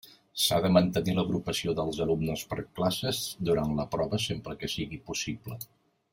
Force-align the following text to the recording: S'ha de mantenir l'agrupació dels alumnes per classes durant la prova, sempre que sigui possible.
S'ha 0.43 0.57
de 0.61 0.69
mantenir 0.77 1.13
l'agrupació 1.17 1.75
dels 1.79 1.99
alumnes 2.05 2.45
per 2.55 2.59
classes 2.81 3.21
durant 3.51 3.77
la 3.83 3.87
prova, 3.97 4.21
sempre 4.27 4.57
que 4.65 4.71
sigui 4.79 5.01
possible. 5.13 5.61